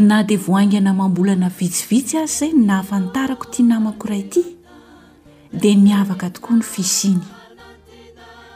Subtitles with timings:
[0.00, 4.40] na dia voaingana mambolana vitsivitsy azy izay n nahafantarako itia namako iray ty
[5.52, 7.20] dia niavaka tokoa ny fis iny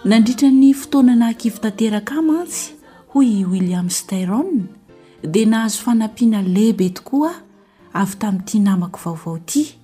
[0.08, 2.72] nandritra ny fotoanana ankivy tanteraka a mantsy
[3.12, 4.66] hoy william styron
[5.22, 7.32] dia nahazo fanampiana lehibe tokoa
[7.92, 9.76] a avy tamin'nyity namako vaovao ity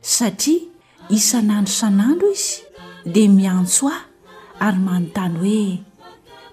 [0.00, 0.62] satria
[1.10, 2.62] isan'andro san'andro izy
[3.04, 3.98] dia miantso a
[4.60, 5.78] ary manontany hoe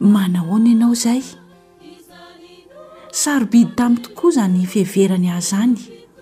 [0.02, 1.21] manahona ianao izay
[3.23, 5.76] sarobidy tami' tokoa izany fehverany ahza any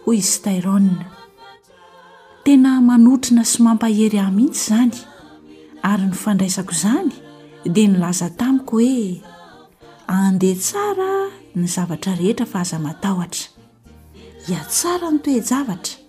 [0.03, 1.07] hoy iy stairoa
[2.45, 4.95] tena manotrina sy mampahery a mitsy izany
[5.91, 7.11] ary ny fandraisako izany
[7.75, 9.21] dia nilaza tamiko hoe
[10.17, 11.11] andeha tsara
[11.57, 13.45] ny zavatra rehetra fa aza matahotra
[14.53, 15.99] iatsara ny toejavatra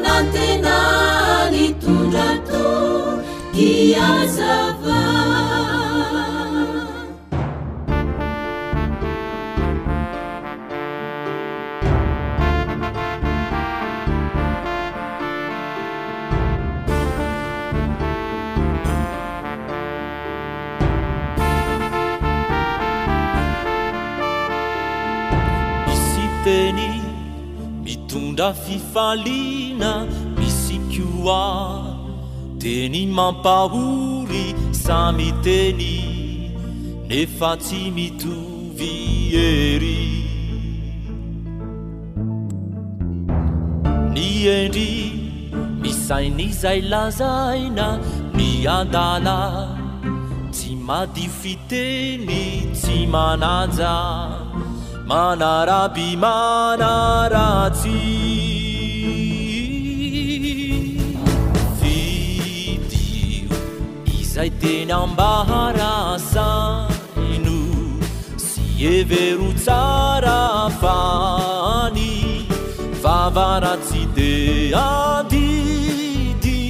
[0.00, 1.52] natenalitudato
[3.54, 5.10] كiasava
[28.54, 30.06] fifalina
[30.38, 30.80] misy
[31.20, 31.96] qua
[32.60, 34.46] teny mampahory
[34.84, 35.92] samy teny
[37.08, 38.92] nefa tsy mitovy
[39.48, 40.00] ery
[44.14, 44.26] ny
[44.56, 44.90] endry
[45.82, 47.88] misaini zailazaina
[48.36, 49.38] ni adala
[50.54, 52.38] tsy madiofiteny
[52.78, 53.96] tsy manaja
[55.10, 57.96] manarabi manaratsi
[61.80, 63.54] vidio
[64.18, 67.56] izay teny ambaharasaino
[68.44, 68.64] si
[68.98, 70.40] evero tsara
[70.82, 72.08] fany
[73.02, 74.30] favaratside
[74.84, 76.62] adidi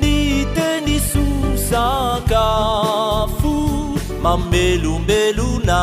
[0.00, 0.14] ni
[0.56, 1.24] teniso
[1.68, 3.56] sakafo
[4.24, 5.80] mamelomelona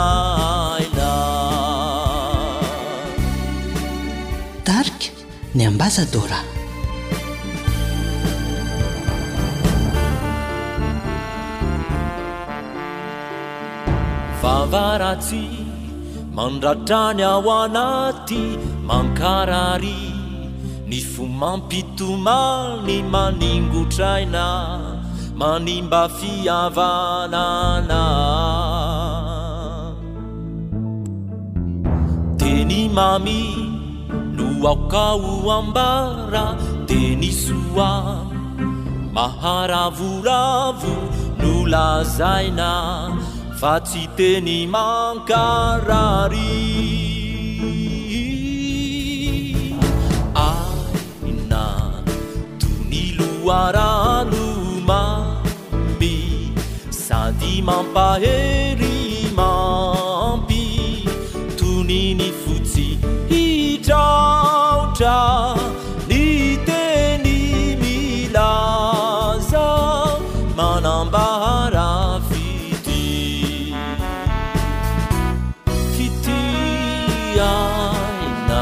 [5.58, 6.40] ny ambasa dora
[14.42, 15.44] vavaratsy
[16.38, 18.42] mandratrany ao anaty
[18.90, 20.00] mankarary
[20.90, 24.48] ny fomampitomany maningotraina
[25.42, 28.02] manimba fiavanana
[32.40, 33.63] teny mamy
[34.68, 36.56] aukau ambara
[36.88, 38.24] tenisua
[39.16, 40.96] maharavuravu
[41.38, 42.72] nulazaina
[43.60, 46.64] faciteni mangkarari
[50.46, 51.66] aina
[52.60, 54.44] tuni luaranu
[54.88, 56.16] mami
[56.90, 58.93] sadi mampaheri
[66.08, 69.68] niteni milaza
[70.58, 73.74] manambahra fidi
[75.96, 78.62] fitiana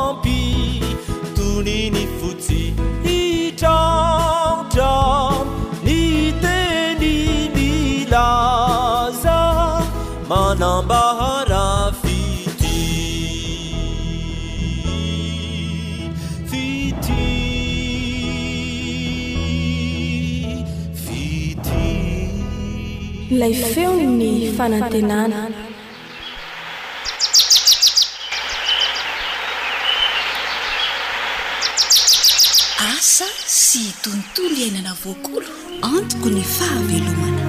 [23.40, 24.26] lay feo ny
[24.56, 25.40] fanantenana
[32.96, 33.26] asa
[33.64, 35.48] sy tontolo hiainana voakolo
[35.92, 37.46] antoko ny fahavelomana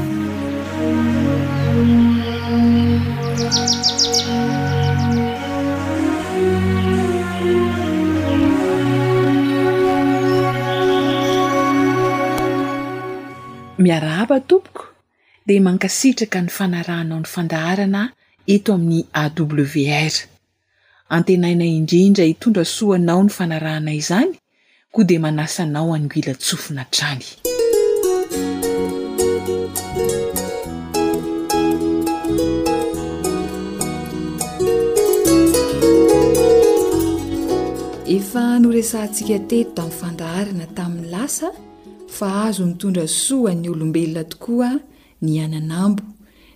[13.83, 14.80] miarahaba tompoko
[15.45, 18.01] dia mankasitraka ny fanarahanao ny fandaharana
[18.53, 20.13] eto amin'ny awr
[21.15, 24.31] antenaina indrindra hitondra soanao ny fanarahana izany
[24.93, 27.25] koa dia manasanao angoila tsofina trany
[38.17, 41.47] efa noresantsika teto tamin'ny fandaharana tamin'ny lasa
[42.15, 44.69] fa azo mitondra soan'ny olombelona tokoa
[45.21, 46.03] ny ananambo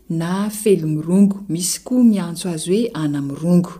[0.09, 3.73] na felomirongo misy koa miantso azy hoe anamirongo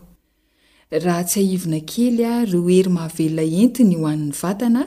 [1.04, 4.82] raha tsy ahivina kely a roo hery mahavelona entiny hoan'ny vatana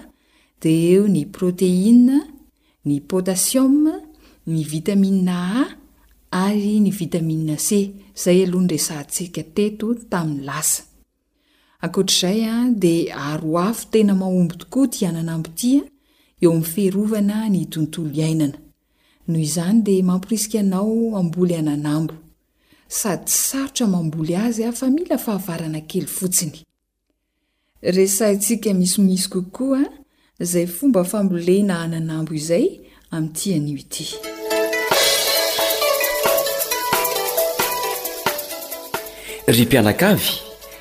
[0.62, 2.16] dia eo ny proteina
[2.86, 3.74] ny potasiom
[4.50, 5.66] ny vitamia a
[6.46, 7.68] ary ny vitamia c
[8.16, 10.82] izay alohanyresantsikateto tamin'ny lasa
[11.82, 15.82] otr'zay a dia aroafotena mahombo tokoa t ananambo tia
[16.42, 18.56] eoa'ny fihrovana nttoloana
[19.28, 22.14] no izany dia mampirisika anao amboly hananambo
[22.88, 26.52] sady tssarotra mamboly azy afa mila fahavarana kely fotsiny
[27.82, 29.84] resayntsika misimisy kokoaa
[30.40, 32.66] izay fomba fambolena hananambo izay
[33.10, 34.04] amitianyio ity
[39.46, 40.30] ry mpianaka avy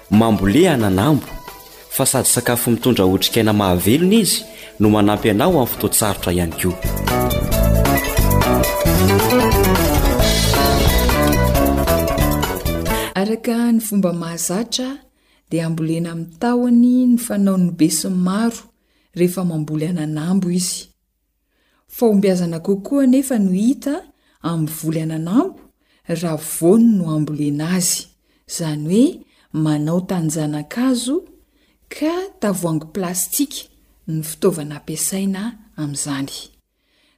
[0.09, 1.27] mambole hananambo
[1.89, 4.43] fa sady sakafo mitondra otrikaina mahavelona izy
[4.79, 7.16] no manampy anao aminy fotoatsarotra ihany koa
[13.21, 14.87] araka ny fomba mahazatra
[15.49, 18.59] dia ambolena ami tahony nifanaonobesiy maro
[19.19, 20.79] rehefa mamboly ananambo izy
[21.97, 23.95] faombiazana kokoa nefa no hita
[24.41, 25.59] amvoly ananambo
[26.21, 27.97] raha vony no ambolena azy
[28.57, 29.19] zany hoe
[29.53, 31.17] manao tany zanakazo
[31.89, 33.57] ka tavoango plastika
[34.07, 35.41] ny fitaova na ampiasaina
[35.77, 36.33] amyzany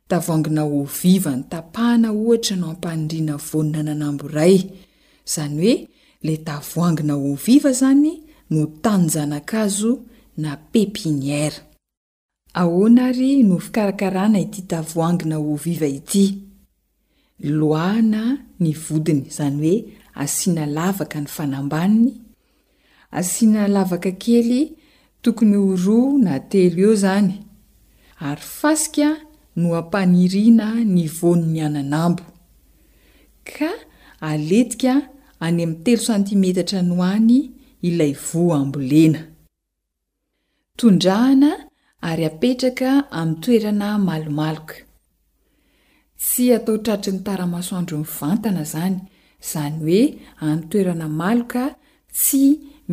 [0.09, 4.57] tavoangana oviva nytapahana ohatra no ampanindriana vonna nanambo ray
[5.27, 5.75] izany hoe
[6.25, 8.11] le tavoangina oviva zany
[8.51, 9.91] no tanonjanakazo
[10.43, 11.59] na pepiniara
[12.61, 16.23] ahoanaary no fikarakarana ity tavoangina oviva ity
[17.59, 18.21] loana
[18.59, 19.81] ni vodiny zany hoe
[20.23, 22.13] asiana lavaka ny fanambaniny
[23.19, 24.59] asiana lavaka kely
[25.21, 27.29] tokony o roa na telo eo izany
[28.27, 29.28] ary fasika
[29.63, 32.23] no ampanirina nyvono'ny ananambo
[33.53, 33.71] ka
[34.29, 34.93] aletika
[35.45, 37.37] any ami'ny telo santimetatra nohoany
[37.87, 39.21] ilay voa ambo lena
[40.79, 41.51] tondrahana
[42.09, 42.89] ary apetraka
[43.19, 44.75] ami toerana malomaloka
[46.23, 48.95] tsy atao traritry ny taramasoandro mivantana izany
[49.43, 50.01] izany hoe
[50.45, 51.63] an toerana maloka
[52.17, 52.41] tsy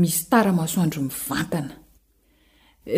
[0.00, 1.74] misy taramasoandro mivantana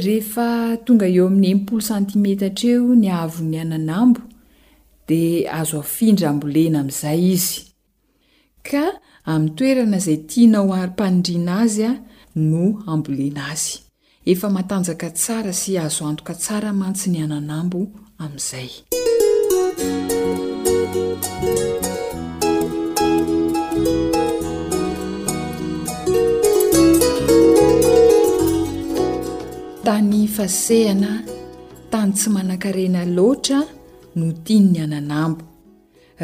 [0.05, 4.21] rehefa tonga eo amin'ny empolo santimetatra eo ny ahvon'ny ananambo
[5.09, 7.53] dia azo afindra hambolena amin'izay izy
[8.69, 8.85] ka
[9.33, 11.93] amin'ny toerana izay tiana o ary-panindriana azy a
[12.49, 13.71] no ambolena azy
[14.31, 17.79] efa matanjaka tsara sy azo antoka tsara mantsy ny ananambo
[18.23, 18.71] amin'izay
[29.89, 31.13] tany fasehana
[31.93, 33.59] tany tsy manan-karena loatra
[34.19, 35.43] no tin ny ananambo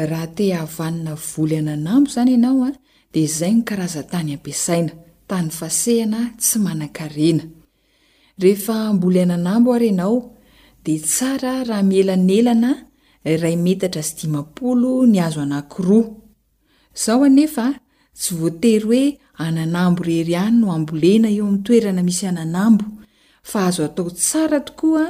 [0.09, 2.71] raha tea avanina voly ananambo zany ianao a
[3.13, 4.93] dia zay ny karaza tany ampiasaina
[5.29, 7.43] tany fasehana tsy manan-karena
[8.47, 10.17] ehefa amboly ananambo ary ianao
[10.85, 12.71] dia tsara raha mielanelana
[13.43, 16.07] ray metatra sy dimaolo ny azo anakiroa
[17.03, 17.65] zao anefa
[18.19, 19.03] tsy voatery hoe
[19.45, 22.85] ananambo rery any no ambolena eo am'ny toerana misy ananambo
[23.49, 25.05] fa azo atao tsara tokoa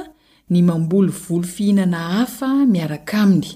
[0.50, 3.48] ny mambolo volo fihinana hafa miaraka aminy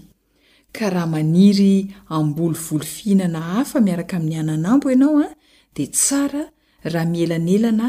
[0.73, 1.75] ka raha maniry
[2.17, 5.35] amboly volo fihinana hafa miaraka amin'ny ananambo ianao a ah,
[5.77, 6.45] dia tsara
[6.93, 7.89] raha mielanelana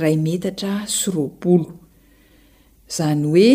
[0.00, 1.70] ray metatra siroapolo
[2.90, 3.50] izany hoe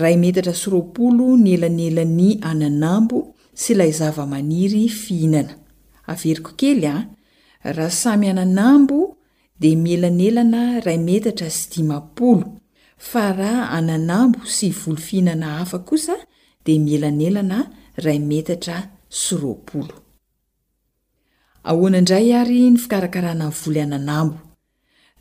[0.00, 3.18] ray metatra sropolo ny elanelany ananambo
[3.60, 5.54] sy ilay zava-maniry fihinana
[6.22, 7.02] veriko kely a ah,
[7.76, 9.09] raha samy ananambo
[9.60, 12.44] dmielanelana raymetatra sy dimaolo
[13.08, 16.16] fa rah ananambo sy volofihinana hafa kosa
[16.64, 17.58] dia mielnelana
[18.04, 18.76] raymetatra
[22.00, 24.38] ndray ary ny fikarakarana nyvoly ananambo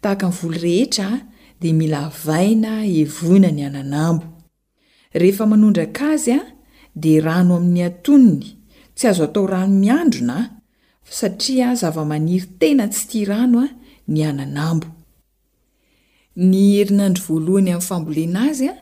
[0.01, 1.19] tahaka nvolo rehetraa
[1.61, 4.25] dia mila avaina evona ny ananambo
[5.13, 6.39] rehefa manondraka azy a
[7.01, 8.55] dia rano amin'ny atoniny
[8.95, 10.49] tsy azo atao rano miandrona a
[11.17, 13.69] satria zava-maniry tena tsy tia rano a
[14.09, 14.25] y
[16.39, 18.75] hindroohany ami'nyfambolena azy a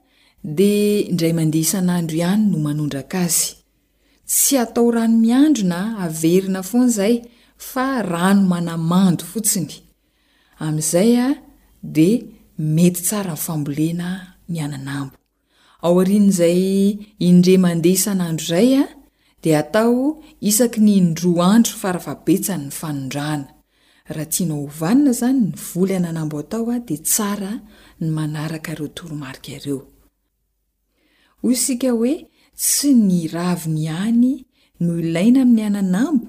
[0.44, 3.48] dia indray mandeha isan'andro ihany no manondraka azy
[4.32, 7.16] tsy atao rano miandro na averina fonizay
[7.70, 9.72] fa rano manamando fotsiny
[10.66, 11.30] amin'izay a
[11.96, 12.10] de
[12.76, 14.08] mety tsaranyfambolena
[14.56, 15.16] nyananambo
[15.86, 16.60] ao arin'izay
[17.30, 18.86] indre mandeha isan'andro izay a
[19.44, 19.96] dia atao
[20.50, 23.46] isaky ny indroa andro fa rafabetsany ny fanondrana
[24.10, 27.60] raha tianao hovanna zany nivoly ananambo atao a di tsara
[28.02, 29.80] ny manaraka ro toromarika reo
[31.46, 32.14] oy sika hoe
[32.62, 34.32] tsy nyravi ny iany
[34.84, 36.28] no ilaina ami'ny ananambo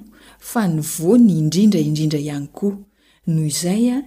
[0.48, 2.76] fa nivony indrindraindrindra ihany koa
[3.32, 3.98] noho izay a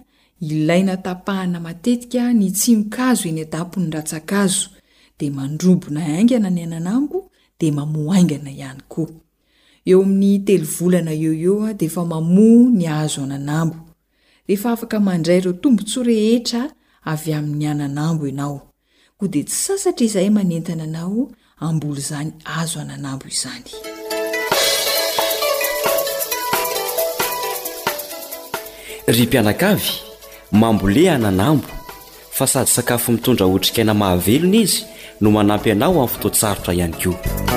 [0.51, 4.67] ilaina tapahana matetika nitsinonkazo eny adapony ratsak azo
[5.17, 7.17] dia mandrobona aingana ny ananambo
[7.59, 9.11] di mamoaingana ihany koa
[9.89, 13.77] eo amin'ny telo volana eoo eo a dia efa mamoa ny azo ananambo
[14.47, 16.63] rehefa afaka mandray ireo tombo ntsoa rehetra
[17.11, 18.57] avy amin'ny hananambo ianao
[19.17, 21.21] koa dia tsy sasatri izay manentana anao
[21.65, 23.69] ambolo izany azo hananambo izany
[29.15, 29.91] ry mpianakavy
[30.51, 31.67] mambole hananambo
[32.37, 34.83] fa sady sakafo mitondra hotrikaina mahavelona izy
[35.21, 37.50] no manampy anao amin'ny fotoatsarotra ihany koa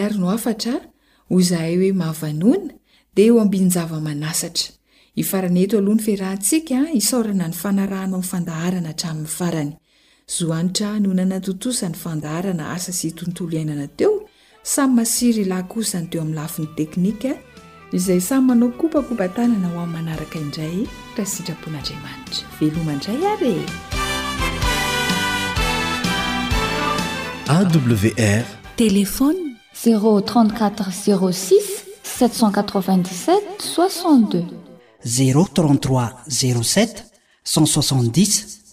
[0.00, 0.80] ary no afatra
[1.28, 2.74] ho zahay oe mahavanoana
[3.16, 4.72] dia ho ambinyzava manasatra
[5.20, 9.72] hifaranetoalohany ferantsika isorana ny fanarano ami fandaharana hatramin'ny farany
[10.36, 14.14] zoanitra no nanatotosany fandaharana asa sy hitontolo iainana teo
[14.62, 17.32] samy masiry ilahykosany teo amin lafin'ny teknika
[17.98, 20.78] izay samy manao kopakopa tanana ho am manaraka indray
[21.16, 23.68] ra sitrapon'andriamanitra velomandray are
[27.92, 29.46] wr
[29.80, 29.80] zeo406 7 6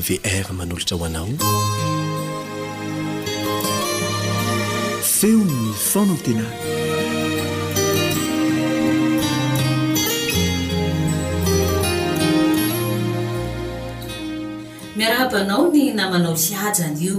[0.07, 1.29] vear manolotra hoanao
[5.17, 5.51] feonn
[5.91, 6.45] fonantena
[14.97, 17.19] miarabanao ny namanao siaja nyio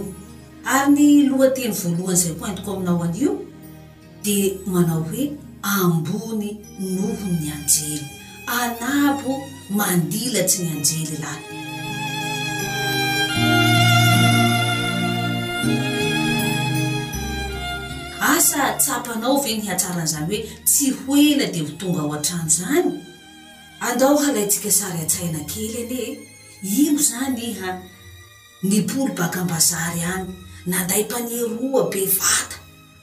[0.76, 3.34] ary ny lohateny voalohany zay koa entoko aminao an'io
[4.24, 4.38] di
[4.74, 5.24] manao hoe
[5.76, 6.50] ambony
[6.96, 8.00] nohon'ny anjely
[8.62, 9.32] anabo
[9.78, 11.38] mandilatsy ny anjely lah
[18.82, 22.90] tsapanao veny hatsaran'zany hoe tsy hoena de ho tonga ao antrano zany
[23.90, 26.02] adao hala tsika sary a-tsaina kely ane
[26.82, 27.70] ino zany iha
[28.70, 30.30] nipolo baka ambazary any
[30.72, 32.56] nandaympaneroa be vata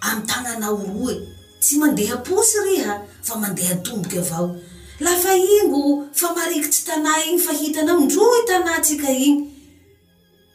[0.09, 1.15] amny tananao roe
[1.63, 2.95] tsy mandeha posy ryha
[3.27, 4.47] fa mandeha tomboka avao
[5.07, 5.83] lafa ingo
[6.19, 9.41] fa marikytsy tanà igny fa hitana mindro itanàtsika igny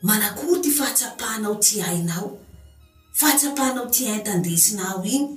[0.08, 2.28] manakory ty fahatsapahnao ty ainao
[3.20, 5.28] fahatsapanao ty intandesinao iny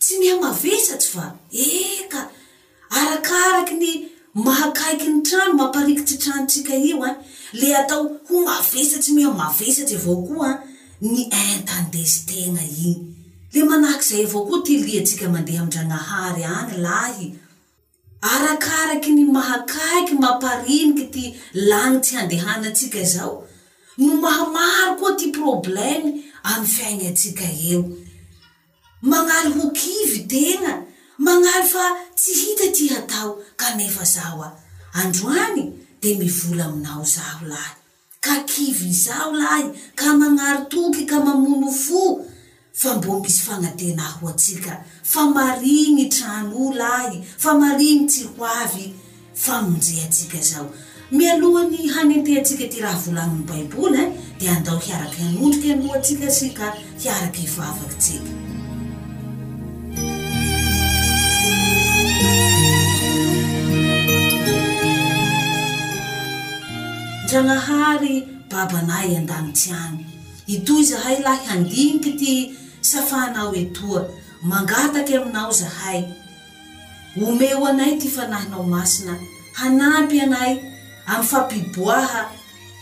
[0.00, 1.24] tsy miha mavesatsy fa
[1.66, 2.20] eka
[2.98, 3.86] arakaraky ny
[4.46, 7.10] mahakaiky ny trano mamparikitsy tranotsika io e
[7.60, 10.58] le atao ho mavesatsy miha mavesatsy avao koa ah,
[11.00, 13.02] ny intandesytena iny
[13.52, 17.26] le manahak zay avao koa ty li tsika mandeha amindranahary any lahy
[18.32, 21.22] arakaraky ny mahakaiky mampariniky ty
[21.70, 23.34] lagnitsy handehanaatsika zao
[23.98, 27.80] no mahamary koa ty problemy amny fiaina atsika eo
[29.10, 30.72] manaro ho kivy tena
[31.18, 31.84] manaro fa
[32.16, 34.50] tsy hitaty hatao ka nefa zaho a
[35.00, 37.74] androany de mivola aminao zaho lahy
[38.20, 42.02] ka kivy zaho lahy ka mañaro toky ka mamono fo
[42.72, 48.44] fa mbo misy fanatena ho atsika fa mariny trano o lahy fa mariny tsy ho
[48.46, 48.84] avy
[49.44, 50.68] famonjea tsika zao
[51.14, 56.66] mialohany hanetetsika ty raha volaniny baiboly eh, di andao hiaraky anodriky aloatsika sika
[57.02, 58.30] hiaraky hivavakitsika
[67.28, 68.14] tragnahary
[68.50, 69.98] babanay andanytsy any
[70.54, 72.32] itoy zahay lah handiniky ty
[72.90, 74.00] safanao etoa
[74.50, 76.00] mangataky aminao zahay
[77.28, 79.14] omeo anay ty fanahanao masina
[79.58, 80.52] hanampy anay
[81.06, 82.28] amny fampiboaha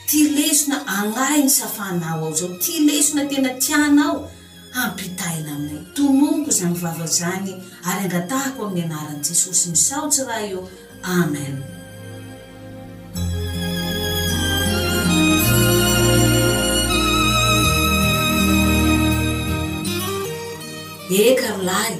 [0.06, 4.30] ty lesona agnainy safanao ao zao ty lesona tena tianao
[4.70, 7.52] hampitaina amin tononko zany vava zany
[7.88, 10.68] ary angatahako amin'ny anaran' jesosy misaotsy raha io
[11.02, 11.54] amen
[21.26, 21.94] eka lahy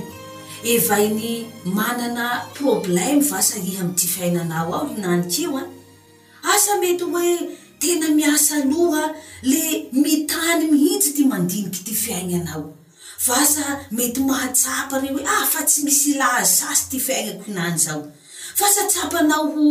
[0.74, 1.32] evainy
[1.76, 2.26] manana
[2.58, 5.70] problema vasahiha amty fiainanao ao inanikioa ah.
[6.42, 9.05] asa mety hoe tena miasaloha
[9.50, 9.64] le
[10.05, 12.64] mitany mihitsy ty mandiniky ty fiaina anao
[13.26, 13.64] fasa
[13.96, 18.00] mety mahatsapany oe ah fa tsy misy lah sasy ty fiaignako hinany zao
[18.59, 19.64] fasa tsapanao ho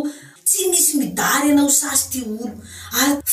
[0.49, 2.47] tsy misy midary anao sasy ty olo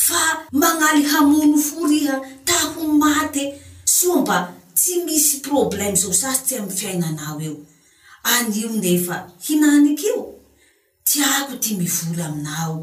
[0.07, 0.21] fa
[0.61, 2.15] mañaly hamono foriha
[2.49, 3.43] taho mate
[3.97, 4.37] somba
[4.79, 7.55] tsy misy problema zao sasy ty amy fiainanao eo
[8.33, 10.17] anio nefa hinanik'io
[11.09, 12.73] tiako ty mivola aminao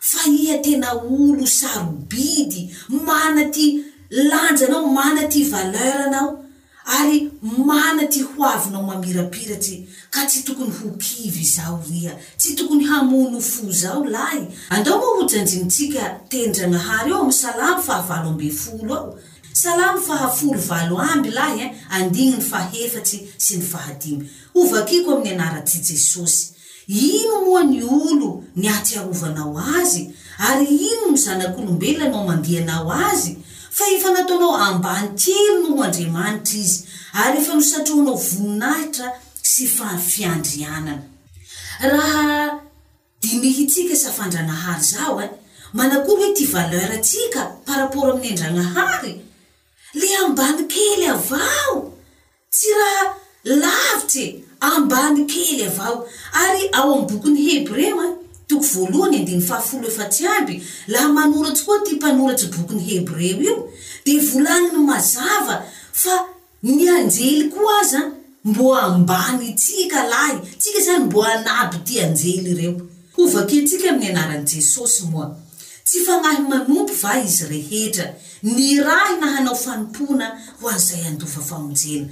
[0.00, 6.44] fa ia tena olo sarbidy mana ty lanja anao mana ty valeraanao
[6.86, 13.40] ary mana ty hoavynao mamirapiratsy ka tsy tokony ho kivy zao ia tsy tokony hamono
[13.40, 19.18] fo zao lahy andao mahojanjinitsika tendragnahary eo amy salamo fahavaloamb folo ao
[19.52, 21.72] salamo fahafolo valo amb lahy n eh?
[21.90, 26.57] andignany faefatsy sy ny fahaimy ovakiko ami'ny anaratsy jesosy
[26.88, 33.36] ino moa ny olo ny atyarovanao azy ary ino my zanak'olombelona nao mandianao azy
[33.76, 39.08] fa efa nataonao ambany kely no mo andriamanitra izy ary efa no satraanao voninahitra
[39.42, 40.92] sy fafiandrianana
[41.80, 42.60] raha
[43.22, 45.30] dimihy tsika safandranahary zao a eh,
[45.76, 49.12] manakolo hoe ty valerantsika pa raport amin'ny andranahary
[50.00, 51.76] le ambani kely avao
[52.52, 53.04] tsy raha
[53.62, 58.08] lavitse ambany kely avao ary ao am'y bokyn'ny heb re o a
[58.48, 60.56] toko voalohany ediny fafoloefatsyaby
[60.88, 63.56] laha manoratsy koa ty mpanoratsy bokyny heb re o io
[64.04, 65.56] de volagniny mazava
[65.92, 66.16] fa
[66.62, 68.10] ny anjely koa aza
[68.44, 72.74] mbo ambany tsika lahy tska zany mbo anaby ty anjely reo
[73.18, 75.36] o vake tsika ami'ny anaran' jesosy moa
[75.84, 78.74] tsy famahy manompo va izy rehetra nahy
[79.20, 80.26] nahanao faoona
[80.60, 82.06] ho azayavay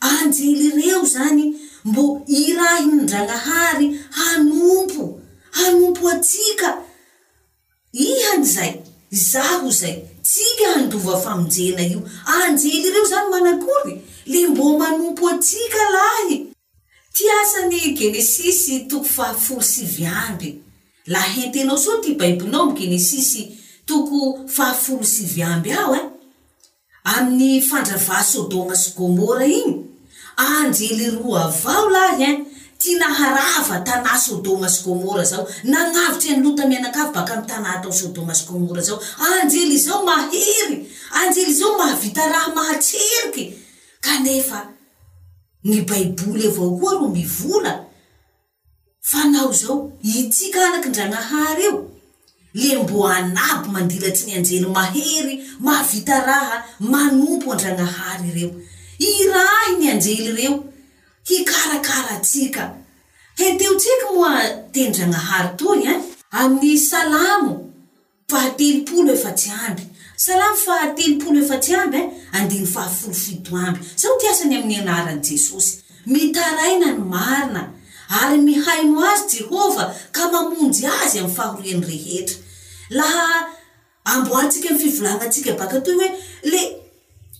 [0.00, 6.82] anjily reo zany mbo i rahy nyndralahary hanompo hanompo atsika
[7.92, 8.72] ihan'zay
[9.12, 12.00] zaho zay tsika handova famonjena io
[12.40, 13.94] anjely reo zany manakoly
[14.26, 16.46] le mbo manompo atsika lahy
[17.12, 20.62] ty asany genesisy toko fahafolo sivy amby
[21.06, 26.04] la hentynao so ty baibiinao am genesisy toko fahafolo sivy amby ao e eh?
[27.04, 29.89] amin'ny fandravasodômasy gomora iy
[30.46, 32.36] anjely roa avao lahy en
[32.80, 38.96] ty naharahva tanà sôdômaskômora zao nanavitsy anylotamianakav baka am tanà atao sôdômasgômora zao
[39.32, 40.76] anjely zao mahery
[41.20, 43.44] anjely zao mahavita raha mahatseriky
[44.04, 44.58] kanefa
[45.68, 47.72] ny baiboly avao koa roh mivola
[49.10, 49.76] fa nao zao
[50.16, 51.78] itsika anakyndranaha ry eo
[52.60, 56.56] le mbo anabo mandilatsy nyanjely mahery mahavita raha
[56.92, 58.50] manompo andranahary reo
[59.00, 60.54] irai ny anjely ireo
[61.28, 62.64] hikarakara atsika
[63.38, 64.32] heteotsiako moa
[64.74, 65.96] tendranahary toy eh?
[65.98, 66.04] n
[66.40, 67.54] amin'ny salamo
[68.30, 69.84] fahatelpolo efatsy amby
[70.26, 72.06] salamo fahatlopolo efatsy amby eh?
[72.36, 75.74] andny fahaforofito amby zao ty asany amin'ny anaran' jesosy
[76.12, 77.62] mitaraina ny marina
[78.22, 82.36] ary mihay no azy jehovah ka mamonjy azy am'y fahoriany rehetra
[82.98, 83.24] laha
[84.10, 85.96] amboatsika m fivolavaatsika baka toy
[86.50, 86.60] oe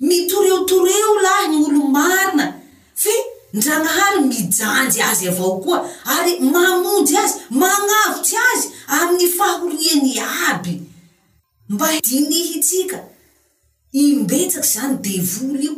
[0.07, 2.45] mitoreotoreo lahy n'olo marina
[3.03, 3.13] fe
[3.55, 5.79] ndranahary mijanjy azy avao koa
[6.15, 10.11] ary mamonjy azy mañavotsy azy amin'ny fahoriany
[10.49, 10.75] aby
[11.73, 12.99] mba dinihytsika
[14.03, 15.73] imbetsaky zany devoly io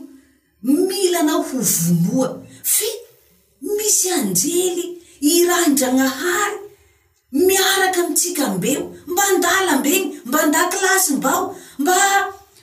[0.89, 2.29] mila anao ho vonoa
[2.73, 2.89] fe
[3.77, 4.85] misy anjely
[5.31, 6.57] i rah ndranahary
[7.47, 11.43] miaraky amintsika mbeo mba ndalambeny mba nda kilasym-bao
[11.83, 11.97] mba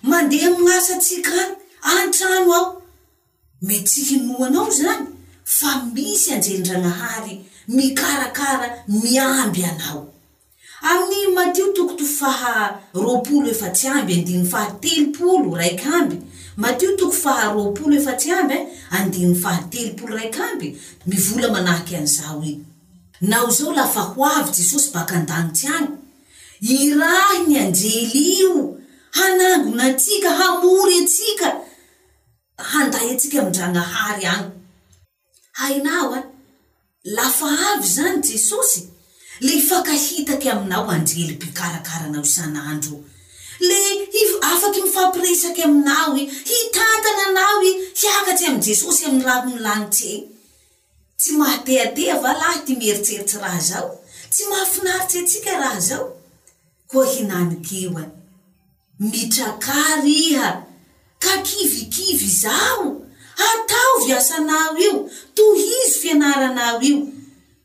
[0.01, 2.81] mandeha mi'asatsika antrano ao
[3.61, 5.05] me tsy hino anao zany
[5.43, 7.33] fa misy anjelindranahary
[7.67, 10.05] mikarakara miamby anao
[10.89, 16.17] amniny matio toko to faharoolo efatyamby mfahatelopolo raikamby
[16.57, 18.07] matio tokofool
[20.23, 20.75] ak eh,
[21.07, 22.59] mivola manahaky anzao i
[23.21, 25.91] nao zao lafa ho avy jesosy baka andanotsy any
[26.85, 28.78] irahy ny anjelyio
[29.17, 31.47] hanangona tsika hamory atsika
[32.71, 34.51] handay atsika amindranahary any
[35.59, 36.21] hainao a
[37.15, 38.81] lafa avy zany jesosy
[39.41, 42.95] le ifankahitaky aminao anjelybekarakaranao isan'andro
[43.67, 43.77] le
[44.51, 50.11] afaky mifampirisaky aminao i hitatana anao i hiakatsy am jesosy amiy raho milanitse
[51.19, 53.89] tsy mahateatea va laha ty mieritseritsy raha zao
[54.31, 56.07] tsy mahafinaritsy atsika raha zao
[56.89, 58.09] koa hinanikeoay
[58.99, 60.63] mitrakary iha
[61.19, 62.85] ka kivikivy zao
[63.37, 64.93] atao viasanao io
[65.35, 67.07] to hizy fianaranao io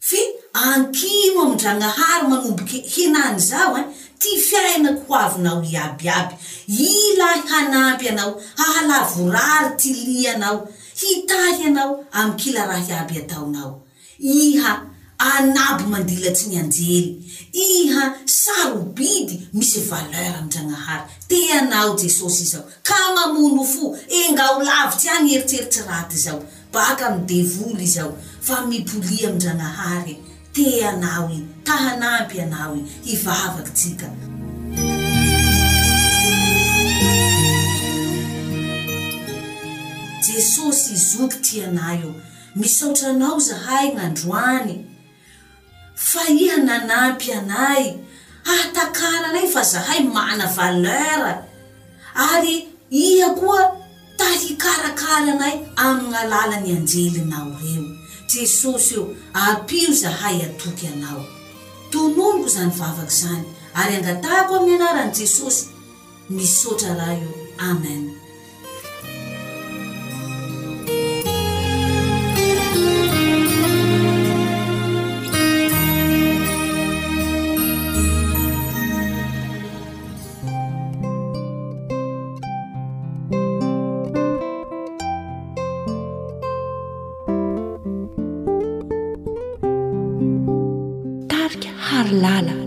[0.01, 0.19] fe
[0.53, 3.87] ankimo amindragnahary manomboky hinany zao e eh,
[4.19, 6.35] ty fiainako ho avinao iabiaby
[6.69, 10.69] ilahy hanapy anao hahalavorary ty li anao
[10.99, 13.83] hitahy anao ami kila rahy aby ataonao
[14.19, 14.94] iha
[15.33, 17.17] anabo mandilatsy ny anjely
[17.67, 23.85] iha sarobidy misy valera amndragnahary te anao jesosy izao ka mamono fo
[24.27, 30.17] engao lavitsy any eritseritsiraty zao baka am devoly zao fa mipolia amndranahary
[30.53, 32.83] teanao i ta hanampy anao i
[33.13, 34.07] ivavakytsika
[40.27, 42.15] jesosy izokytiana io
[42.57, 44.85] misaotranao zahay gn'androany
[45.95, 47.97] fa ia nanampy anay
[48.45, 51.43] atakara anay fa zahay mana valera
[52.31, 53.77] ary iha koa
[54.19, 57.85] tahikarakara anay amign'alalany anjelinao eo
[58.31, 59.05] jesosy io
[59.45, 61.25] ampio zahay atoky anao
[61.91, 63.47] tonoliko zany vavaky zany
[63.81, 65.67] ary angatahako amin'ny anaran' jesosy
[66.37, 67.31] misotra raha io
[67.71, 68.14] amen
[92.13, 92.64] لانا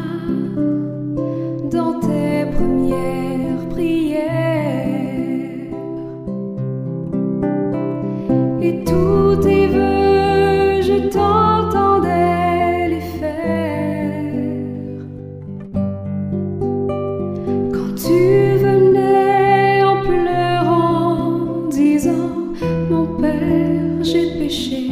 [1.71, 5.19] dans tes premières prières
[8.63, 14.35] et tous tes veux je t'entendais les faire
[17.75, 22.31] quand tu venais en pleurant disant
[22.91, 24.89] mon père jai péché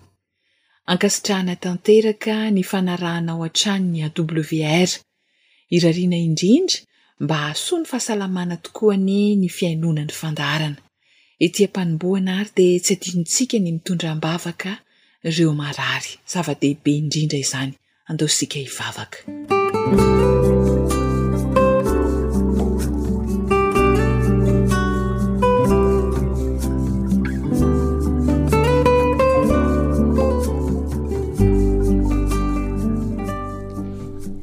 [0.93, 4.91] ankasotrahana tanteraka ny fanarahana o an-tranony a wr
[5.71, 6.77] irariana indrindra
[7.21, 10.81] mba asoa ny fahasalamana tokoa ny ny fiainona ny fandarana
[11.39, 14.73] itia mpanomboana ary dia tsy adinontsika ny mitondram-bavaka
[15.27, 17.73] ireo marary zava-dehibe indrindra izany
[18.09, 19.19] andosika hivavaka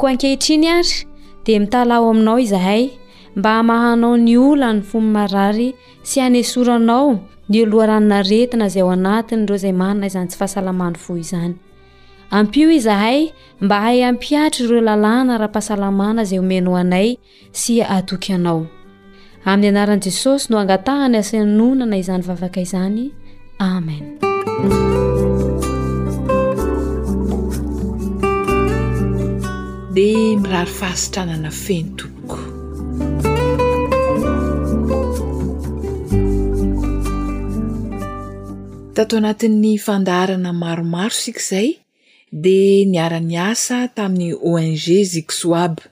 [0.00, 1.04] ko ankehitriny ary
[1.44, 2.88] dia mitalao aminao izahay
[3.36, 9.72] mba hamahanao ny olan'ny fomy marary sy hanesoranao ny loharanonaretina izay o anatiny reo izay
[9.74, 11.54] manina izany tsy fahasalamany fo izany
[12.30, 17.16] ampio izahay mba hay ampiatra ireo lalàna raha-pahasalamana izay omenao anay
[17.52, 18.62] sy adokyanao
[19.44, 23.10] amin'ny anaran'i jesosy no angataha ny asanonana izany vavaka izany
[23.58, 24.20] amen
[29.96, 30.08] de
[30.42, 32.36] mirary fahasitranana feny tompoko
[38.96, 41.68] tatao anatin'ny fandaharana maromaro sikzay
[42.44, 42.58] di
[42.92, 44.72] niara-ny asa tamin'ny ong
[45.14, 45.82] ziksoaby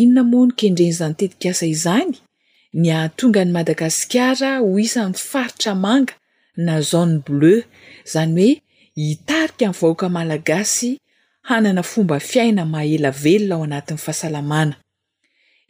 [0.00, 2.10] inona moa no kendrenyzany tetika asa izany
[2.80, 6.14] ny atonga ny madagasikara ho isan'ny faritramanga
[6.66, 7.58] na zaone bleu
[8.06, 8.52] izany hoe
[9.08, 10.90] hitarika amin'ny vahoaka malagasy
[11.50, 14.74] hanana fomba fiaina maelavelona ao anatin'ny fahasalamana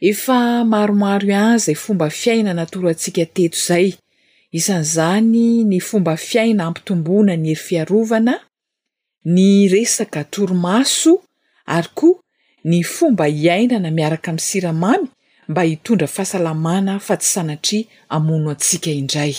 [0.09, 0.37] efa
[0.73, 3.87] maromaro ian zay fomba fiaina natoroantsika teto zay
[4.59, 8.33] isan'zany ny fomba fiaina ampitombona ny erifiarovana
[9.35, 11.13] ny resaka toromaso
[11.77, 12.17] ary koa
[12.69, 15.05] ny fomba iainana miaraka my siramamy
[15.51, 17.79] mba hitondra fahasalamana fa tsy sanatry
[18.15, 19.33] amono atsika indray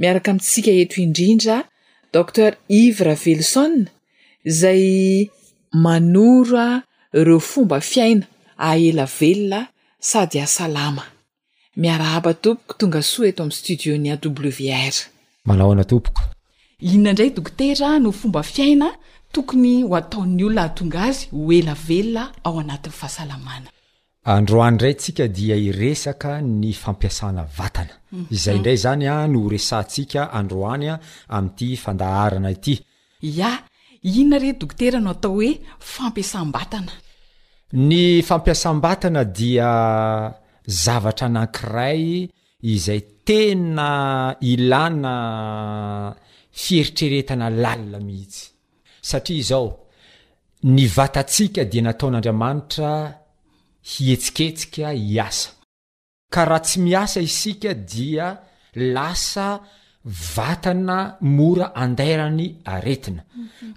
[0.00, 1.56] miaraka mitsika eto indrindra
[2.14, 2.50] dokter
[2.84, 3.74] ivra vilison
[4.60, 4.84] zay
[5.74, 6.82] manora
[7.12, 8.26] iro fomba fiaina
[8.58, 9.68] a ela velola
[10.10, 11.02] sady asalama
[11.80, 14.96] miarahaba tompoko tonga soa eto ami'ny studio ny aw r
[15.44, 16.22] manao ana tompoko
[16.78, 18.88] inona ndray dokotera no fomba fiaina
[19.34, 23.68] tokony ho ataon'ny olona atonga azy ho ela velola ao anatin'ny fahasalamana
[24.36, 28.26] androany ndray ntsika dia iresaka ny fampiasana vatana mhm.
[28.30, 30.94] izay indray zany a no resantsika androanya
[31.36, 32.74] ami'ty fandaharana ity
[34.04, 35.48] inona re dokotera no atao hoe
[35.80, 36.92] fampiasam-batana
[37.72, 39.72] ny fampiasam-batana dia
[40.82, 42.04] zavatra anankiray
[42.72, 43.90] izay tena
[44.50, 45.14] ilàna
[46.62, 48.44] fieritreretana lalina mihitsy
[49.08, 49.66] satria izao
[50.74, 52.92] ny vatantsika dia nataon'andriamanitra
[53.90, 55.48] hietsiketsika hiasa
[56.32, 58.26] ka raha tsy miasa isika dia
[58.94, 59.48] lasa
[60.04, 63.24] vatana mora andairany aretina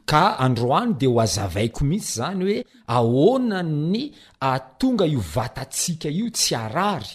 [0.06, 2.64] ka androany dia ho azavaiko mihitsy zany hoe
[2.96, 4.04] ahona ny
[4.42, 7.14] atonga io vatatsika io tsy arary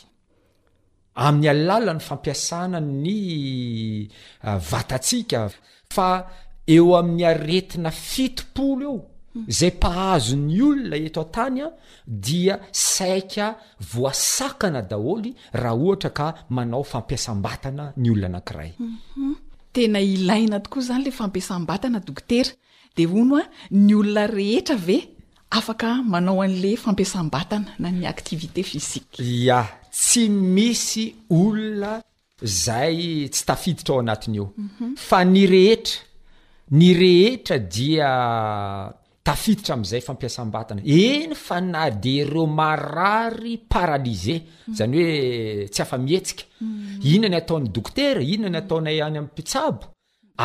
[1.25, 3.19] amin'ny alalan'ny fampiasana ny
[4.49, 5.41] ah, vatatsika
[5.95, 6.09] fa
[6.75, 9.12] eo amin'ny aretina fitopolo eo
[9.49, 11.71] zay mpahazo ny olona eto an-tany a
[12.07, 13.57] dia saika
[13.93, 19.35] voasakana daholy raha ohatra ka manao fampiasam-batana ny olona anankiray mhm.
[19.73, 22.51] tena ilaina tokoa zany le fampiasambatana dokotera
[22.97, 24.99] de o no a ny olona rehetra ve
[25.51, 32.03] afaka manao an'le fampiasam-batana na ny aktivité fisika ya tsy misy olona
[32.45, 34.97] zay tsy tafiditra ao anatinyio mhm.
[34.97, 35.99] fa ny rehetra
[36.71, 38.11] ny rehetra dia
[39.25, 44.37] tafiditra ami'izay fampiasam-batana eny fa na de reo marary paralize
[44.73, 47.07] izany hoe tsy afa mihetsika mm.
[47.15, 49.83] inona ny ataon'ny dokotera inona ny ataona ay any ami'ympitsabo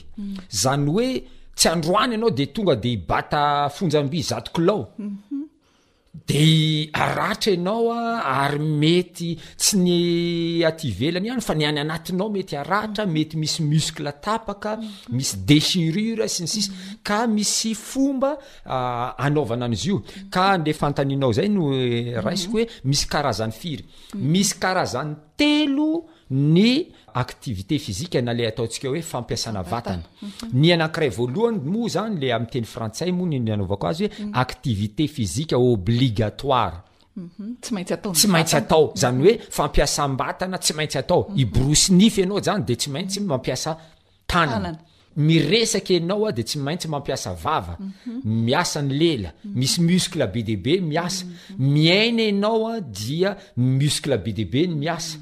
[0.50, 1.10] zany oe
[1.56, 4.89] tsy androany ianao de tonga de hibata fonjaamby zatokilao
[6.28, 8.01] de aratra ianao a
[8.43, 9.99] ary mety tsy ny
[10.68, 14.78] atyvelany ihany fa ny any anatinao mety aratra mety misy muskle tapaka
[15.12, 16.70] misy desirura siny sisy
[17.08, 18.32] ka misy fomba
[19.26, 23.84] anaovana an'izy io ka nle fantaninao zay no e, raisiko hoe misy karazany firy
[24.34, 25.89] misy karazan'ny telo
[26.30, 26.72] ny
[27.16, 30.61] aktivité fisika na la ataontsika hoe fampiasana vatana mhm.
[30.61, 34.32] ny anankiray voalohany moa zany le ami'yteny frantsay moa ny ny anaovako azy hoe mhm.
[34.43, 36.78] activité fizika obligatoire
[37.16, 37.53] mhm.
[38.16, 42.76] tsy maintsy atao zany hoe fampiasam-batana tsy maintsy atao i borosy nify ianao zany de
[42.76, 43.78] tsy maintsy mampiasa
[44.28, 44.76] tanana
[45.16, 48.22] miresaka anao a de tsy maintsy mampiasa vava mhm.
[48.45, 49.53] miasa ny lela mhm.
[49.59, 51.72] misy muskle be dehbe miasa mhm.
[51.74, 55.18] miaina anao a dia muskle be dehbe ny miasa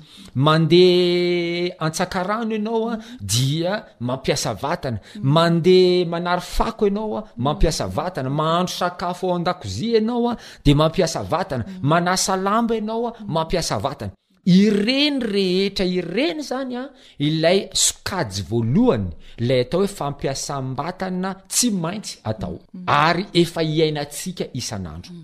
[0.45, 4.99] mandeha antsakarano anao a dia mampiasa vatana
[5.35, 11.21] mandeha manary fako anao a mampiasa vatana mahandro sakafo ao an-dakozia anao a de mampiasa
[11.23, 14.11] vatana manasa lamba anao a mampiasa vatana
[14.45, 16.83] ireny rehetra ireny zany a
[17.23, 19.05] ilay sokajy voalohany
[19.47, 25.15] lay atao hoe fampiasam-batana tsy maintsy atao ary efa iainatsika isan'andro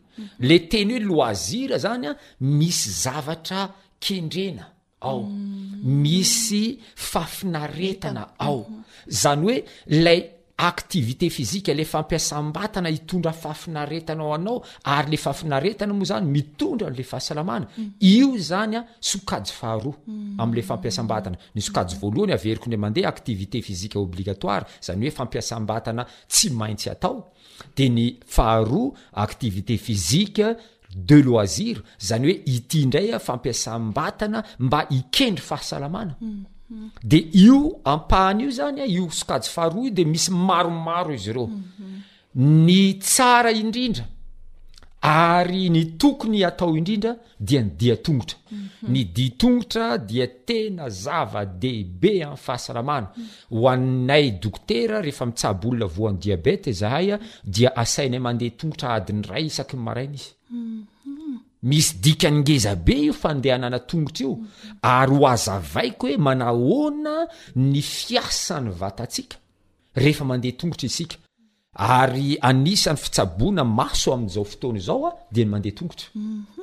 [0.48, 2.14] le teny hoe loisira zany a
[2.60, 3.64] misy zavatra
[4.04, 4.66] kendrena
[5.08, 5.80] ao mm.
[6.04, 6.64] misy
[7.10, 8.84] fafinaretana ao mm-hmm.
[9.22, 9.58] zany hoe
[10.06, 10.22] lay
[10.64, 17.88] activité fisika le fampiasam-batana hitondra fafinaretanao anao aryle fafinaretana moa zany mitondrale fahasalamana mm.
[18.02, 20.40] io zanya soka fahaa mm.
[20.44, 26.90] amle fampiasam-batana ny sokaj voalohany averiko ndra mandehaactivité fisika obligatoir zany hoe fampiasam-batana tsy maintsy
[26.94, 27.32] atao
[27.78, 30.54] de ny faharoa activité fisika
[30.96, 36.44] de loisir zany oe ity ndraya fampiasam-batana mba ikendry fahasalamana mm.
[37.04, 41.48] de io ampahany io zanya io sokajo faharoa io de misy maromaro izy reo
[42.36, 44.06] ny tsara indrindra
[45.02, 47.12] ary ny tokony atao indrindra
[47.48, 48.38] dia ny diatongotra
[48.94, 53.08] ny diatongotra dia tena zava dehibe ami'ny fahasaramana
[53.54, 57.18] ho anay dokotera rehefa mitsab olona voan'ny diabeta zahay a
[57.56, 61.40] dia asainay mandeha tongotra adiny ray isaky n maraina izy mhm.
[61.64, 64.38] misy dikaningezabe io fa ndeha anana tongotra io
[64.82, 69.38] ary ho aza vaiko hoe manahoana ny fiasany vatatsika
[69.96, 71.16] rehefa mandeha tongotra isika
[71.76, 76.61] ary anisan'ny fitsaboana maso amin'zao fotoana izao a dia ny mandeha tongotra mhm.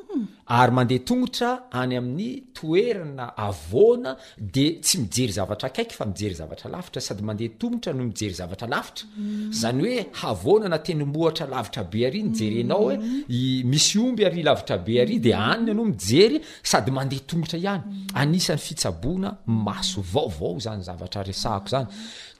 [0.48, 2.28] ary mandeha tongotra any amin'ny
[2.58, 4.12] toerana avoana
[4.54, 8.66] dia tsy mijery zavatra akaiky fa mijery zavatra lavitra sady mandeha tongotra no mijery zavatra
[8.74, 9.06] lavitra
[9.60, 12.88] zany hoe havona na teny mohatra lavitra be ary ny jerenao
[13.28, 16.38] e misy omby ary lavitra be ary de anny anao mijery
[16.70, 17.82] sady mandeha tongotra ihany
[18.20, 21.86] anisan'ny fitsaboana maso vaovao zany zavatra resahko zany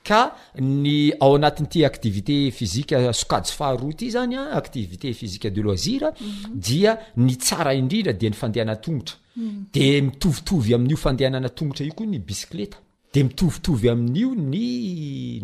[0.09, 0.21] ka
[0.61, 6.11] ny ao anatin'n'ity activité fizika sokad so faharoa ity zany a activité fisika de loisira
[6.13, 6.53] mhm.
[6.69, 6.95] dia
[7.27, 9.63] ny tsara indrindra de ny fandehana tongotra mhm.
[9.75, 12.79] de mitovitovy amin'io fandehana natongotra io koa ny bisikleta
[13.13, 14.67] de mitovitovy amin'io ny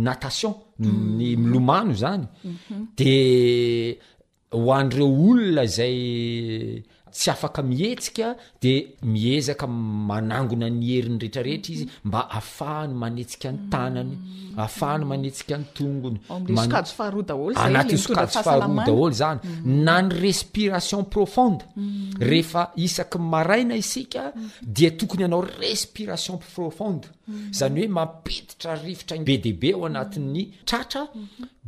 [0.09, 1.15] natation mhm.
[1.19, 2.25] ny milomano zany
[2.99, 3.15] de
[4.55, 6.85] ho an'direo olona zay
[7.15, 14.17] tsy afaka mihetsika dea miezaka manangona ny heriny rehetrarehetra izy mba afahany manetsika ny tanany
[14.19, 14.59] mm.
[14.65, 17.23] afahany manetsika ny tongonyanat'ny oh, okafaharoa
[18.87, 19.85] daholo zany mm.
[19.85, 22.15] na ny respiration profonde mm.
[22.31, 27.07] rehefa isaky maraina isika dia tokony ianao respiration profonde
[27.51, 28.87] zany hoe mampetitra mm-hmm.
[28.87, 31.07] rivotra be deabe ao anatin'ny tratra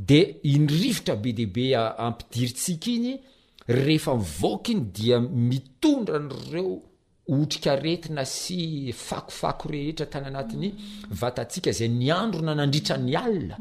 [0.09, 3.20] de inyrivotra be dea be ampidirintsika igny
[3.68, 6.80] rehefa mivokiny dia mitondranyreo
[7.28, 10.70] otrika retina sy fakofako rehetra tany anatiny
[11.10, 13.56] vatatsika zay ny andro na nandritra ny alia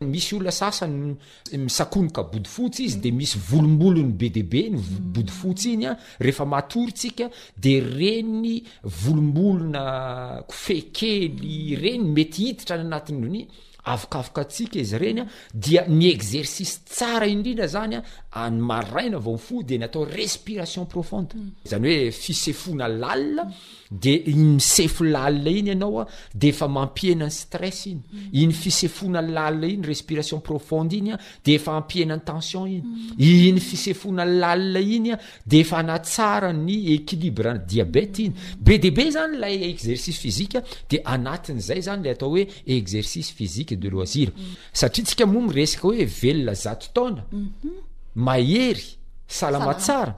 [0.00, 1.14] misy olona sasany
[1.54, 4.80] misakonika bodifotsy izy de misy volombolony be deabe ny
[5.14, 13.46] bodifotsy iny a rehefa matorytsika de reny volombolona kofeh kely reny mety hititra ny anatin'oni
[13.84, 15.24] afakafaka atsika izy ireny a
[15.62, 18.00] dia ny exercise tsara indrindra zany a
[18.46, 21.50] any maraina vao fo de natao h respiration profonde mm.
[21.70, 23.44] zany hoe fisefona lala
[23.92, 28.38] de iny misefo lalia iny anao a de efa mampienan'ny stress iny mm.
[28.42, 33.20] iny fisefona lalina iny respiration profonde iny a de efa ampienan'ny tension iny mm.
[33.50, 38.34] iny fisefona lalia iny a de efa anatsara ny equilibreny diabety iny
[38.64, 43.76] be deibe zany lay exercise phiziqe de anatin' zay zany lay atao hoe exercice phisique
[43.78, 44.54] de loisire mm.
[44.72, 47.76] satria tsika moa myresaka hoe velona za taona mhm.
[48.14, 48.88] mahery
[49.28, 50.16] salaaa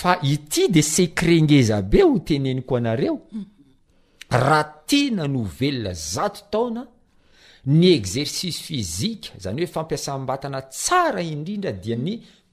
[0.00, 3.16] fa ity de secretngeza be ho teneniko anareo
[4.44, 6.82] raha tena novelna zato taona
[7.78, 12.12] ny exercise fizika zany hoe fampiasambatana tsara indrindra dia ny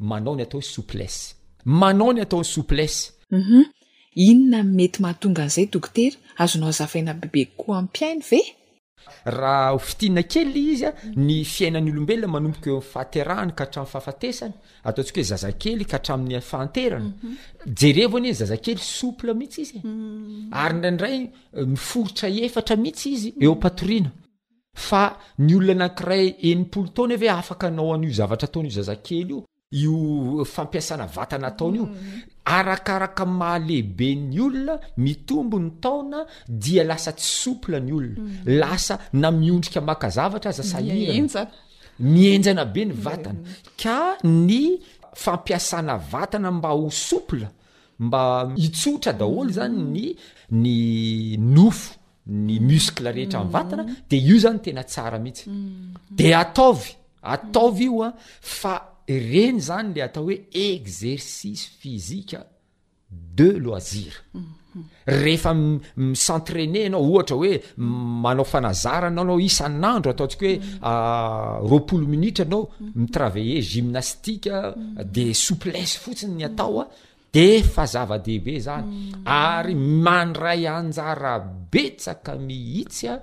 [0.10, 1.24] manao ny atao hoe souplese
[1.66, 3.62] manao ny atao soupleseu mhm.
[4.28, 8.42] inona mety mahatonga an'izay dokotera azonao azafaina bebe koa ampyainy ve
[9.26, 14.54] raha fitinina kely izya ny fiainan'ny olombelona manompoka eofaaterahany ka hatramin'ny fahafatesany
[14.90, 17.36] ataontsika hoe zazakely ka hatramin'ny fanterana mhm.
[17.84, 19.84] jereva ny ny zazakely sople mihitsy izy e.
[19.84, 20.50] mm.
[20.64, 24.12] ary ndraindray eh, miforotra efatra mihitsy izy eo patoriana
[24.88, 25.04] fa
[25.46, 29.42] ny olona nakiray enimpolo tony avoe afaka nao han'io zavatra ataon'io zazakely io
[29.82, 32.31] io fampiasana vatana ataon'io mm.
[32.46, 38.56] arakaraka mahalehiben'ny olona mitombo ny taona dia lasa tsy sople ny olona mm.
[38.62, 41.46] lasa na miondrika makazavatra zasaira
[42.00, 43.02] mienjana be ny mm.
[43.06, 43.40] vatana
[43.82, 44.82] ka ny
[45.16, 47.48] fampiasana vatana mba ho sopla
[48.00, 48.22] mba
[48.56, 49.92] hitsotra daholo zany mm.
[49.94, 50.06] ny
[50.60, 55.50] ny nofo ny mskle rehetra m'ny vatana de io zanytena tsara ihitsy
[56.18, 58.74] de ataovy ataov ioa fa
[59.10, 62.40] ireny zany le atao hoe exercise phisike
[63.36, 64.14] de loisir
[65.08, 67.54] rehefa misentraîne anao ohatra hoe
[68.24, 71.68] manao fanazarana anao isan'andro ataontsika hoe mm.
[71.70, 72.92] roapolo minitra anao mm.
[73.02, 75.04] mitravaller gymnastiqe mm.
[75.16, 76.90] de souplesse fotsiny ny atao a
[77.34, 78.88] de fa zava-dehibe zany
[79.26, 81.36] ary mandray anjara
[81.72, 83.16] be tsaka mihitsy a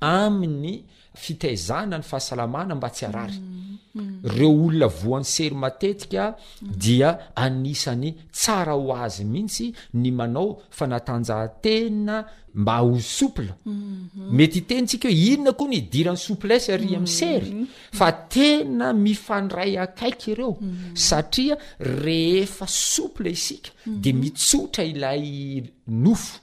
[0.00, 0.76] amin'ny
[1.18, 4.02] fitaizana ny fahasalamana mba tsy arary mm-hmm.
[4.02, 4.30] mm-hmm.
[4.36, 12.22] reo olona voan'ny sery matetika dia anisan'ny tsara ho azy mihitsy ny manao fanatanjahantena
[12.54, 14.30] mba ho sopla mm-hmm.
[14.38, 17.50] mety teny ntsika hoe inona koa ny diran'ny souples ary amin'y sery
[17.98, 20.54] fa tena mifandray akaiky ireo
[20.94, 21.58] satria
[22.02, 25.66] rehefa sopla isika de mitsotra ilay
[26.04, 26.38] nofo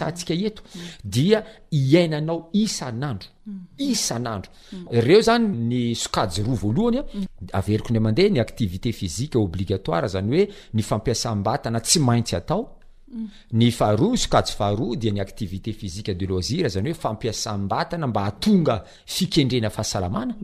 [6.17, 18.23] aonyaeiko namandeha ny ativité fiiabigto nyoe ny fampiasmbatana tsymaitsyatoyahaaha d nyativité fiiadeloii anyoe fampias-batan mba
[18.25, 20.35] atonga fikendrena fahasalamana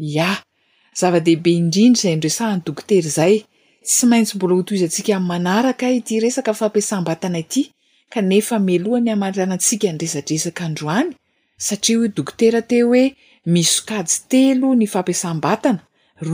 [0.98, 3.34] zava-dehibe indrindry zay ndresahany dokotery zay
[3.88, 7.62] tsy maintsy mbola otoizy antsika manaraka ity resaka fampiasam-batana ity
[8.12, 11.08] kanefa meloany amaanatsika nresadresaaadrany
[11.66, 13.04] saia okterte hoe
[13.52, 15.78] miateo nyaman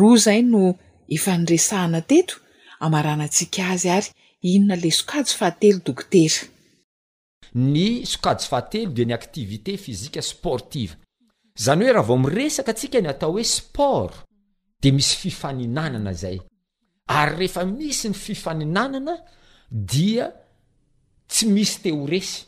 [0.06, 0.74] oha inonao
[5.08, 5.98] ahateo
[7.54, 10.92] ny sokajy fahatelo de ny activité phisika sportive
[11.64, 14.14] zany hoe raha vao amiresaka atsika ny atao hoe sport
[14.83, 16.41] de misy fifaninanana zay
[17.09, 19.16] ary rehefa misy ny fifaninanana
[19.70, 20.31] dia
[21.28, 22.47] tsy misy tehoresy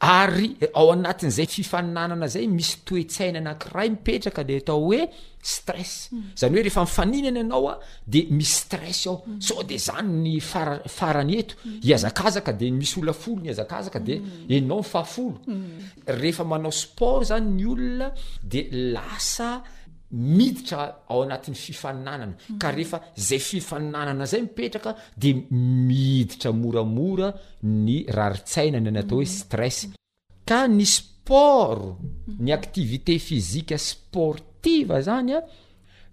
[0.00, 5.00] ary ao anatin'zay fifaninanana zay misy toetsaina nakiray mipetraka le atooe
[5.42, 6.28] stres hmm.
[6.40, 9.84] zany oe refamifaninana anaoade misystresaoode hmm.
[9.88, 11.56] znynyaany eto
[11.96, 14.08] azakazak deeaot
[18.52, 18.58] yde
[18.94, 19.50] lasa
[20.10, 22.58] miditra ao anatin'ny fifananana mhm.
[22.58, 25.32] ka rehefa zay fifananana zay mipetraka de
[25.86, 27.32] miiditra moramora
[27.62, 29.36] ny raritsainany na atao hoe mhm.
[29.40, 29.78] stress
[30.48, 32.38] ka ny sport mhm.
[32.44, 35.38] ny aktivité fizika sportiva zanya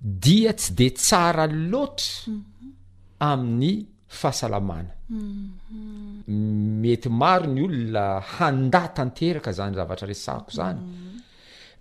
[0.01, 2.33] dia tsy de tsara loatra
[3.29, 3.71] amin'ny
[4.19, 4.93] fahasalamana
[6.81, 8.03] mety maro ny olona
[8.37, 10.79] handah tanteraka zany zavatra resako zany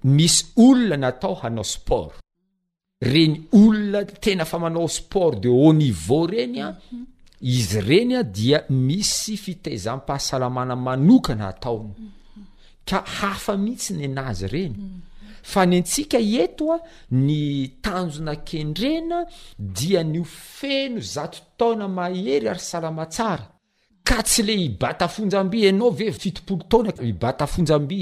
[0.05, 2.13] misy olona natao hanao sport
[3.01, 6.75] reny olona tena fa manao sport de hau niveau reny a
[7.41, 11.95] izy reny a dia misy fitaizahmpahasalamana manokana ataony
[12.89, 14.75] ka hafa mihitsy ny an'azy reny
[15.43, 16.79] fa nyantsika eto a
[17.11, 17.43] ny
[17.83, 19.19] tanjona kendrena
[19.59, 23.47] dia ny ofeno zato taona mahery ary salama tsara
[24.07, 27.99] ka tsy le hibatafonjamby anao ve fitopolo taona ibatafonja mby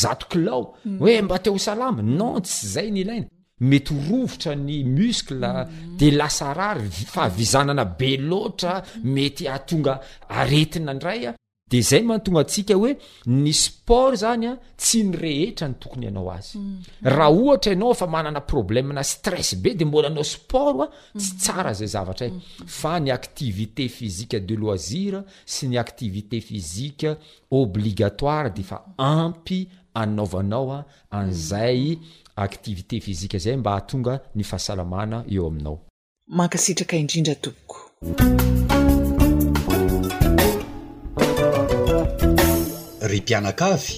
[0.00, 0.98] zato kilao mm.
[0.98, 3.26] hoe mba teo ho salama non tsy zay ny laina
[3.60, 5.96] mety horovotra ny muskle mm.
[5.98, 9.12] de lasarary fahavizanana be loatra mm.
[9.14, 11.34] mety ahatonga aretina ndraya
[11.70, 12.92] de zay manotonga atsika hoe
[13.26, 16.82] ny sport zany a tsy ny rehetra ny tokony ianao azy mhm.
[17.08, 20.88] raha ohatra ianao fa manana problèmana stress be de mbola nao sport a
[21.18, 21.38] tsy mhm.
[21.38, 22.30] tsara zay zavatra e.
[22.30, 22.40] mhm.
[22.66, 27.16] fa ny activité fisika de loisire sy ny activité fisika
[27.50, 31.98] obligatoire de fa ampy anaovanao a an'zay
[32.36, 35.80] activité fisika zay mba hahatonga ny fahasalamana eo aminao
[36.28, 37.84] mankasitraka indrindra tompoko
[43.08, 43.92] ry mpianaka avy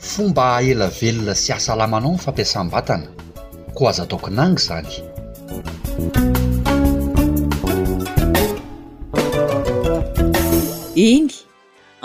[0.00, 3.06] fomba haela velona sy ahasalamanao ny fampiasam-batana
[3.76, 4.92] ko azataokonangy zany
[11.08, 11.28] iny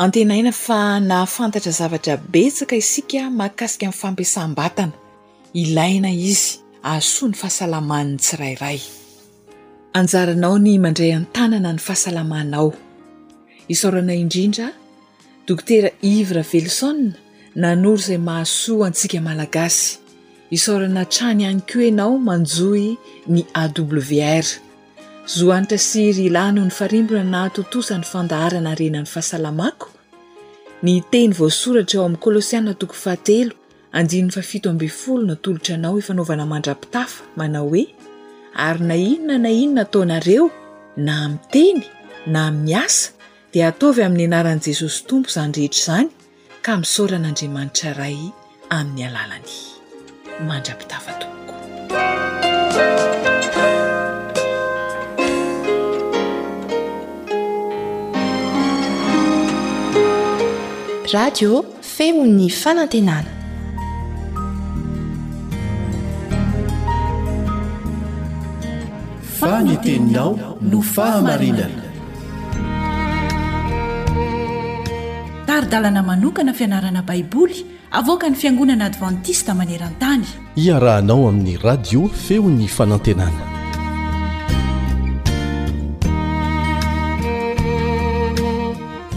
[0.04, 4.96] antenaina fa nahafantatra zavatra betsaka isika mahakasika amin'ny fampiasam-batana
[5.62, 6.48] ilaina izy
[6.94, 8.80] asoa ny fahasalamanny tsirairay
[10.00, 12.68] anjaranao ny mandray an-tanana ny fahasalamanao
[13.74, 14.68] isaorana indrindra
[15.50, 16.90] dokotera ivra veliso
[17.64, 19.86] nanory izay mahasoa antsika malagasy
[20.56, 22.84] isaorana trany any ko inao manjoy
[23.34, 24.46] ny awr
[25.36, 29.88] zoanitra siry ilanoo ny farimbona naatotosany fandaharana renany fahasalamako
[30.86, 33.54] ny teny voasoratra ao amin'ny kolosianna toko fahatelo
[33.98, 37.84] andinn'ny fafito ambnyfolona tolotra anao ifanaovana mandrapitafa manao hoe
[38.66, 40.48] ary na inona na inona atao nareo
[41.08, 41.82] na minyteny
[42.32, 43.18] na amin'y asa
[43.54, 46.10] dia ataovy amin'ny anaran'i jesosy tompo izany rehetra izany
[46.66, 48.18] ka misaoran'andriamanitra ray
[48.78, 49.56] amin'ny alalany
[50.50, 51.54] mandra-pitava tonko
[61.16, 61.52] radio
[61.96, 63.34] femon'ny fanantenana
[69.42, 70.32] faneteninao
[70.72, 71.89] no fahamarinana
[75.68, 83.46] alnamanokana fianarana baiboly avoka ny fiangonana advantista manerantany iarahanao amin'ny radio feo ny fanantenana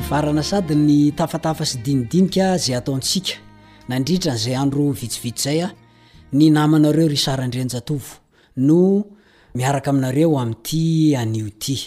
[0.08, 3.34] farana sady ny tafatafa sy dinidinika zay ataontsika
[3.88, 5.70] nandritra n'izay andro vitsivitsy zay a
[6.32, 8.18] ny namanareo ry sarandrenjatovo
[8.56, 9.04] no
[9.54, 11.78] miaraka aminareo amin'ity anio ty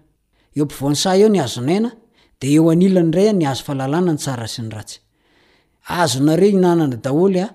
[0.57, 1.91] eo mpivoanysa eo ny azonaina
[2.41, 4.97] de eo anilany ray a ny azo falalana ny tsara syy ratsy
[6.01, 7.47] azoareo inanana daoly a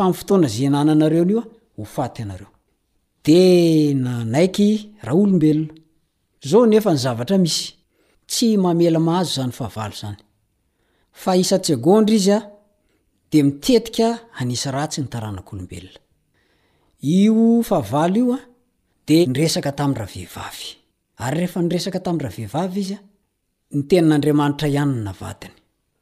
[0.05, 0.95] aaaaaoean
[7.05, 7.63] zavatra misy
[8.29, 10.17] tsy mamela mahazo zany aalo zany
[11.21, 12.49] fa isatsegôndra izy a
[13.31, 14.07] de mitetika
[14.41, 15.99] anisa ra tsy nytaranaklobelona
[17.69, 18.39] fava io a
[19.07, 20.65] de ny resaka tamdravehivavy
[21.25, 22.99] ary rehefa nyresaka tamra vehivavy izya
[23.75, 25.51] ny tennadiamanitra annavainy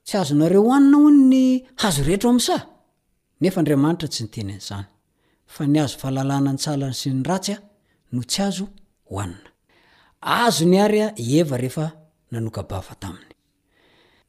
[0.06, 1.42] tsy azo nareo oanina hony ny
[1.82, 2.58] hazo rehetro amsa
[3.42, 4.88] nefa aramanitra tsy nytenyn'zany
[5.54, 7.58] fa ny azo fahalalana nsalany sy ny ratsya
[8.14, 8.66] no tsy azo
[9.10, 9.50] hoanina
[10.46, 11.06] azo ny arya
[11.40, 11.86] eva rehefa
[12.32, 13.34] nanokabava taminy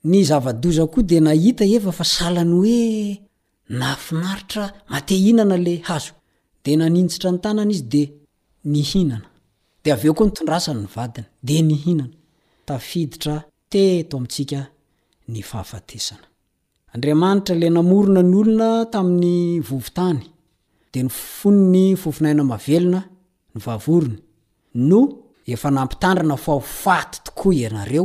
[0.09, 2.83] ny zavadozakoa de nahita efa fa salany oe
[3.81, 6.13] nafimaritra mate inana le hazo
[6.65, 9.11] de nanintsitra nytanana izy de hid
[10.03, 12.09] veokoa nondrasny ny vadiny
[16.95, 17.15] dira
[17.63, 19.37] le namorona ny olona tamin'ny
[19.69, 20.21] vovotany
[20.93, 23.01] de nyfon ny fofinaina mavelona
[23.55, 24.17] ny vorny
[24.89, 24.99] no
[25.53, 28.05] ef nampitandrna fahfat tokoa ineo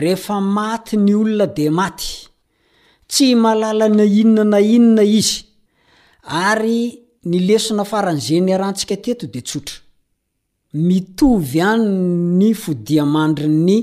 [0.00, 2.08] rehefa maty ny olona de maty
[3.10, 5.36] tsy malala ny inona na inona izy
[6.50, 6.80] ary
[7.30, 9.76] ny lesona farany zeny arantsika teto de tsotra
[10.86, 11.88] mitovy any
[12.38, 13.76] ny fodiamandry ny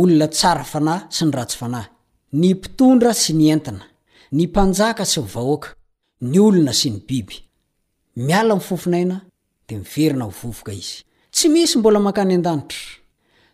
[0.00, 1.88] olona tsara fanahy sy ny ratsy fanahy
[2.40, 3.84] ny mpitondra sy ny entina
[4.36, 5.68] ny mpanjaka sy ny vahoaka
[6.30, 7.36] ny olona sy ny biby
[8.26, 9.16] miala- nyfofonaina
[9.68, 10.96] dea miverina ivovoka izy
[11.34, 12.84] tsy misy mbola mankany an-danitra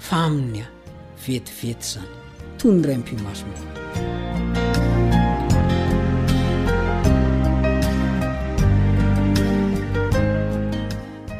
[0.00, 0.66] faminy a
[1.26, 2.06] vetivety zany
[2.58, 3.44] toy nyray mpiomaso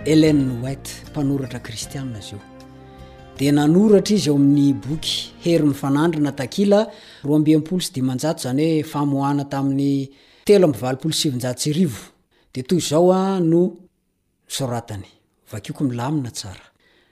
[0.05, 2.39] elenn whigte mpanoratra kristiaa zy io
[3.39, 6.81] de nanoratra izy eo amin'ny boky hery mifanandrina takila
[7.25, 10.09] roa ambiampolo sy dimanjato zany hoe famohana tamin'ny
[10.45, 12.01] telo ambivalopolo sivinjatsy rivo
[12.55, 13.63] de toy zao a no
[14.49, 15.05] soratany
[15.53, 16.70] vakeoko milamina tsara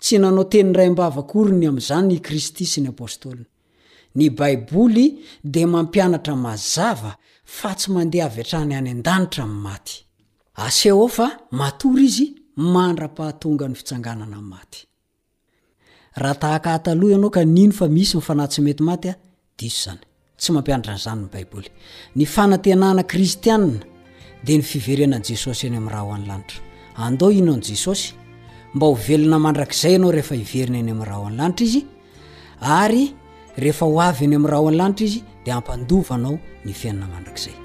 [0.00, 3.44] tsy nanao tenynyray mbavakorny amin'izany y kristy sy ny apôstôliny
[4.16, 7.12] ny baiboly de mampianatra mazava
[7.44, 9.92] fa tsy mandeha avytrany any an-danitra m'ymaty
[10.60, 12.16] a f aor iz
[12.74, 14.38] mandra-pahatonga ny ftsanganana
[16.16, 19.12] atyhtahaatoianao kanio fa misynyfanatsy mety matyty
[19.62, 19.96] miaa
[20.78, 21.52] nznyny bab
[22.18, 23.78] ny fanatenana kristiana
[24.46, 28.14] de ny fiverenan jesosy eny a'raha honylaitradins
[28.76, 31.86] mba ho velona mandrak'izay anao rehefa hiverina any amin' raha o any lanitra izy
[32.78, 33.04] ary
[33.64, 37.62] rehefa hoavy any amin'nyrah oanylanitra izy dia ampandovaanao ny fainina mandrakzayadet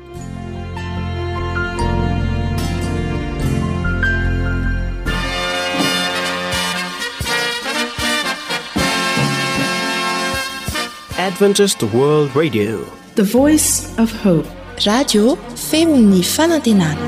[12.36, 12.86] adio
[13.16, 13.70] the voice
[14.06, 14.50] f hope
[14.92, 15.24] radio
[15.68, 17.08] feminy fanantenana